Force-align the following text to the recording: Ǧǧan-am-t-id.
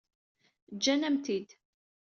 Ǧǧan-am-t-id. 0.75 1.49